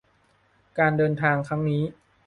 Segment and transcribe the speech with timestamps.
[0.77, 1.83] การเดินทางครั้งนี้